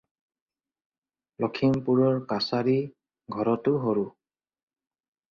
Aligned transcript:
লক্ষীমপুৰৰ 1.43 2.17
কাছাৰি 2.31 2.73
ঘৰটো 3.35 3.75
সৰু। 3.85 4.07